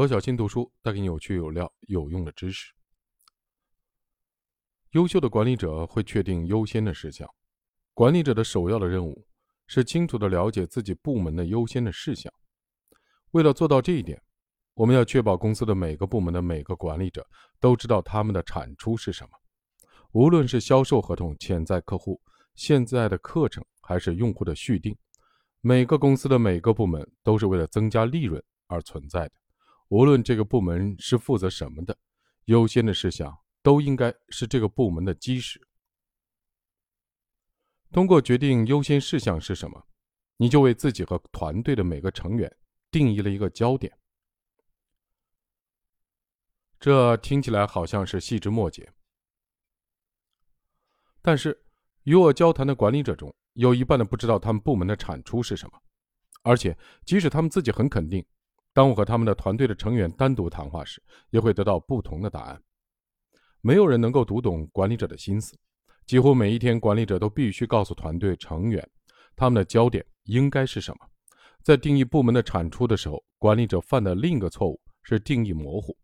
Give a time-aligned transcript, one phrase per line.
[0.00, 2.72] 罗小新读书带给你有趣、有料、有用的知识。
[4.92, 7.28] 优秀的管理者会确定优先的事项。
[7.92, 9.26] 管理者的首要的任务
[9.66, 12.32] 是清楚的了解自己部门的优先的事项。
[13.32, 14.18] 为了做到这一点，
[14.72, 17.28] 我们要确保公司的每个部门的每个管理者
[17.60, 19.30] 都知道他们的产出是什么。
[20.12, 22.18] 无论是销售合同、潜在客户、
[22.54, 24.96] 现在的课程，还是用户的续订，
[25.60, 29.32] 每个公司的每个部门都是为了增加利润而存在的。
[29.90, 31.98] 无论这个部门是负责什么的，
[32.44, 35.60] 优先的事项都应该是这个部门的基石。
[37.90, 39.84] 通过决定优先事项是什么，
[40.36, 42.56] 你就为自己和团队的每个成员
[42.92, 43.92] 定义了一个焦点。
[46.78, 48.92] 这听起来好像是细枝末节，
[51.20, 51.64] 但是
[52.04, 55.82] 与我交谈的管理者中有一半的不知道他们部门的产出是什么，
[56.42, 58.24] 而且即使他们自己很肯定。
[58.72, 62.62] 当我和他们的团队的成员单独谈话时，也会得到不同的答案。
[63.60, 65.58] 没有人能够读懂管理者的心思。
[66.06, 68.88] 几乎每一天，管理者都必须告诉团队成员，
[69.36, 71.06] 他们的焦点应该是什么。
[71.62, 75.96] 在定义部门的产出的时候，管理者犯的另一个错误是定义模糊。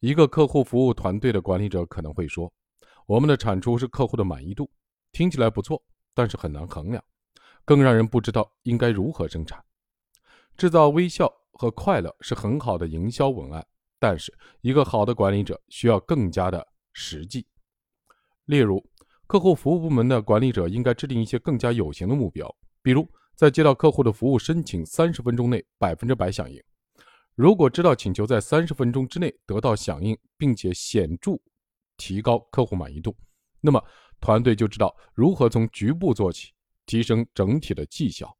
[0.00, 2.52] 一个客户服务团队的管理者可能会说
[3.06, 4.70] ：“我们的产出是客户的满意度，
[5.12, 5.82] 听起来不错，
[6.14, 7.04] 但是很难衡量，
[7.64, 9.62] 更让人不知道应该如何生产，
[10.56, 13.66] 制造微笑。”和快乐是很好的营销文案，
[13.98, 17.44] 但是一个好的管理者需要更加的实际。
[18.44, 18.80] 例如，
[19.26, 22.48] 客户服务部门的管理者应该制定一些更加有形的目标，
[22.80, 26.62] 比如在接到客户的服务申请三十分钟内百分之百响应。
[27.34, 31.32] 如果知道请求在三十分钟之内得到响应，并且显著
[31.96, 33.16] 提高客户满意度，
[33.60, 33.84] 那么
[34.20, 36.52] 团队就知道如何从局部做起，
[36.86, 38.32] 提升整体的绩效。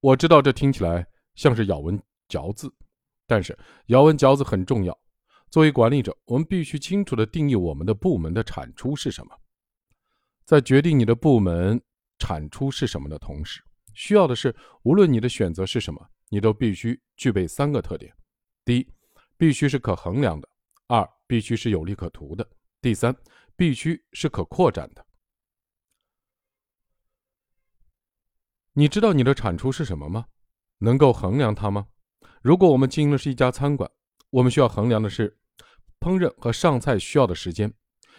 [0.00, 1.06] 我知道这听起来。
[1.34, 2.72] 像是咬文嚼字，
[3.26, 4.98] 但是咬文嚼字很重要。
[5.50, 9.40] 作为管理者，我们必须清楚地定义我们的部门的产出是什么。
[10.44, 11.80] 在决定你的部门
[12.18, 13.62] 产出是什么的同时，
[13.94, 18.12] 需要的是，无论你的选择是什么，你都必须具备三个特点：
[18.64, 18.92] 第一，
[19.36, 20.48] 必须是可衡量的；
[20.88, 22.44] 二，必须是有利可图的；
[22.80, 23.14] 第三，
[23.56, 25.06] 必须是可扩展的。
[28.72, 30.26] 你知道你的产出是什么吗？
[30.78, 31.86] 能够衡量它吗？
[32.42, 33.90] 如果我们经营的是一家餐馆，
[34.30, 35.38] 我们需要衡量的是
[36.00, 37.72] 烹饪和上菜需要的时间，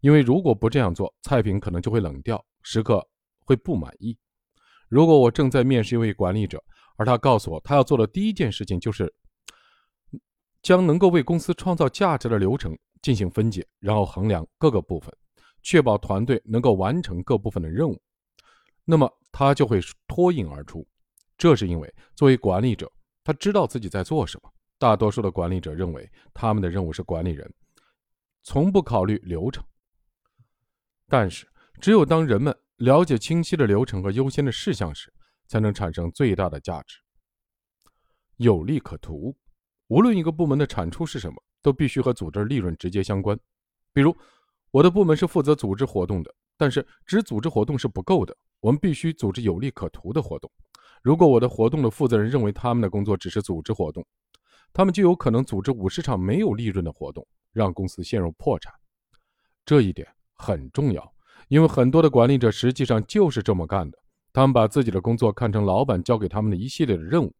[0.00, 3.06] 因为如果不这样做，菜品可能就会冷掉，食客
[3.44, 4.16] 会不满意。
[4.88, 6.62] 如果我正在面试一位管理者，
[6.96, 9.12] 而他告诉我他要做的第一件事情就是
[10.62, 15.14] 将能够为公司创造价值的流程进行分解，然后衡量各个部分，
[15.62, 18.00] 确保团队能够完成各部分的任务，
[18.84, 20.86] 那么他就会脱颖而出。
[21.36, 22.90] 这是因为，作为管理者，
[23.22, 24.52] 他知道自己在做什么。
[24.78, 27.50] 大多数的管理者认为，他们的任务是管理人，
[28.42, 29.64] 从不考虑流程。
[31.08, 31.46] 但是，
[31.80, 35.12] 只有当人们了解清晰的流程和优先的事项时，
[35.46, 36.98] 才能产生最大的价值。
[38.36, 39.34] 有利可图，
[39.88, 43.38] 无论一个部门的产出是什么，都必须和组织利润直接相关。
[43.94, 44.14] 比如，
[44.70, 50.50] 我的部门是负责组织活动的，但是只组织活动是不够的，我们必须组织有利可图的活动。
[51.06, 54.04] 如果我的活动的负责人认为他们的工作只是组织活动，
[54.72, 58.74] 他们就有可能组织五十场没有利润的活动，让公司陷入破产。
[59.64, 61.14] 这一点很重要，
[61.46, 63.96] 因为很多的管理者实际上就是这么干的。
[64.32, 67.32] 他们把自己的工作看成老板交给他们的一系列的任务，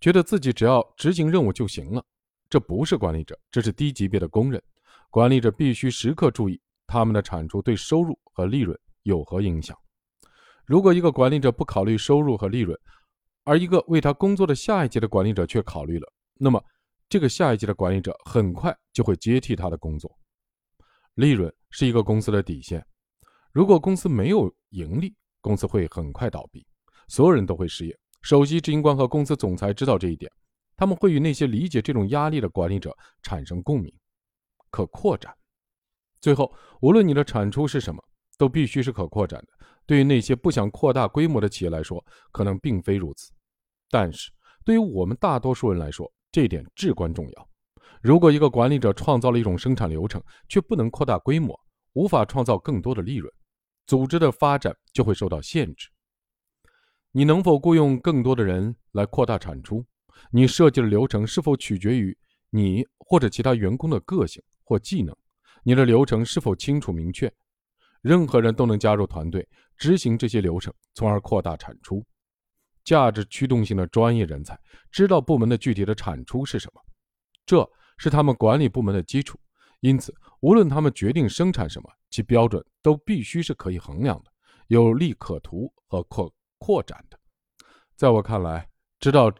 [0.00, 2.04] 觉得自己只要执行任务就行了。
[2.48, 4.62] 这不是管理者，这是低级别的工人。
[5.10, 9.76] 管理者必须时刻注意他们的产出对收入和利润有何影响。
[10.66, 12.78] 如果一个管理者不考虑收入和利润，
[13.44, 16.62] 而一个为他工作的下一级的管理者却考虑了，那么
[17.08, 20.10] 这个下一级的管理者很快就会接替他的工作。
[21.14, 22.84] 利润是一个公司的底线，
[23.52, 26.66] 如果公司没有盈利，公司会很快倒闭，
[27.08, 27.96] 所有人都会失业。
[28.22, 30.32] 首席执行官和公司总裁知道这一点，
[30.76, 33.92] 他们会与那些理解这种压力的管理者产生共鸣。
[34.70, 35.32] 可扩展，
[36.20, 38.02] 最后，无论你的产出是什么，
[38.38, 39.66] 都必须是可扩展的。
[39.86, 43.32] 对于那些不想扩大规模的企业来说，可能并非如此，
[43.90, 44.30] 但是
[44.64, 47.48] 对于我们大多数人来说，这点至关重要。
[48.00, 51.58] 如果一个管理者创造了一种生产流程，却不能扩大规模，
[51.94, 53.32] 无法创造更多的利润，
[53.86, 55.88] 组织的发展就会受到限制。
[57.12, 59.84] 你能否雇佣更多的人来扩大产出？
[60.30, 62.16] 你设计的流程是否取决于
[62.50, 65.14] 你或者其他员工的个性或技能？
[65.62, 67.32] 你的流程是否清楚明确？
[68.04, 69.48] 任何人都能加入团队
[69.78, 72.04] 执行这些流程，从而扩大产出。
[72.84, 74.60] 价值驱动性的专业人才，
[74.90, 76.82] 知道部门的具体的产出是什么，
[77.46, 77.66] 这
[77.96, 79.40] 是他们管理部门的基础。
[79.80, 84.30] 因此，无论他们决定生产什么，其标准都必须是可以衡量的、
[84.66, 87.18] 有利可图和可扩展的。
[87.96, 88.68] 在我看来，
[89.00, 89.32] 知道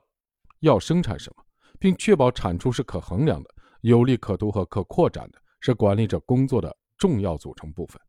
[0.61, 1.45] 要生产什么，
[1.79, 3.51] 并确保产出是可衡量的、
[3.83, 8.01] 有利可图和可扩展的，是管理者工作的重要组成部分。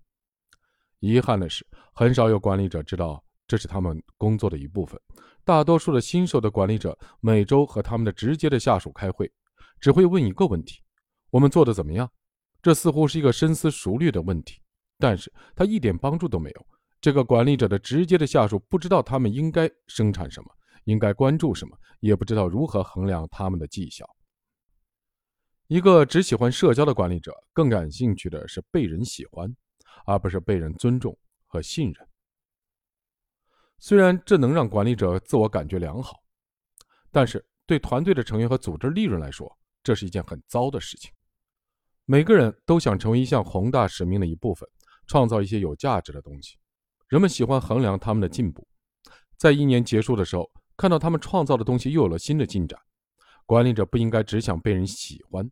[1.00, 5.00] 遗憾的是，很少有管理者知道这是他们工作的一部分。
[5.44, 9.32] 大多数的新手的管理者每周和他们的直接的下属开会，
[9.80, 10.82] 只会问一个问题
[11.30, 12.10] ：“我们做的怎么样？”
[12.64, 14.60] 这似乎是一个深思熟虑的问题，
[14.98, 16.68] 但是他一点帮助都没有。
[17.00, 20.50] 这个管理者的直接的下属不知道他们应该生产什么，
[20.86, 24.04] 应该关注什么，也不知道如何衡量他们的绩效。
[25.68, 29.56] 一个只喜欢社交的管理者更感兴趣的是被人喜欢，
[30.06, 32.08] 而不是被人尊重和信任。
[33.78, 36.24] 虽然这能让管理者自我感觉良好，
[37.12, 41.12] 但是对团队的成员和组织利润来说，这是一件很糟的事情。
[42.06, 44.68] 每个人都想成为一项宏大使命的一部分，
[45.08, 46.58] 创造一些有价值的东西。
[47.08, 48.68] 人们喜欢衡量他们的进步，
[49.38, 52.80] 在一年结束的时候，看到他们创造的东西又有了新的进展。
[53.46, 55.48] 管理者不应该只想被人喜欢，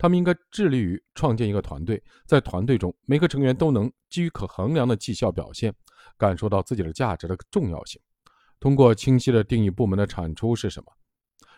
[0.00, 5.74] 他们应该致力于创建一个团队，在团队中每个成员都能基于可衡量的绩效表现，
[6.16, 8.00] 感受到自己的价值的重要性。
[8.58, 10.90] 通过清晰的定义部门的产出是什么，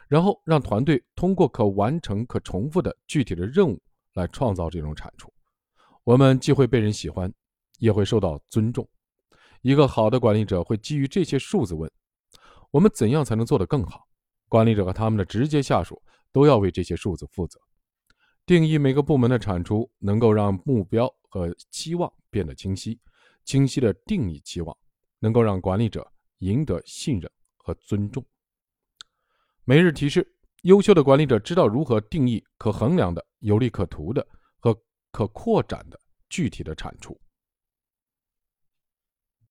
[0.08, 3.80] 然后让团队通过可完成、可重复的具体的任务。
[4.14, 5.32] 来创造这种产出，
[6.04, 7.32] 我们既会被人喜欢，
[7.78, 8.86] 也会受到尊重。
[9.62, 11.90] 一个好的管理者会基于这些数字问：
[12.70, 14.06] 我们怎样才能做得更好？
[14.50, 17.58] 管理者和他们的直接下属都要为这些数字负责。
[18.46, 23.00] 定义每个部门的产出，能够让目标和期望变得清晰。
[23.44, 24.76] 清晰的定义期望，
[25.18, 28.24] 能够让管理者赢得信任和尊重。
[29.64, 30.28] 每日提示。
[30.62, 34.24] 优秀的管理者知道如何定义可衡量的、有利可图的
[34.60, 34.72] 和
[35.10, 37.20] 可扩展的具体的产出。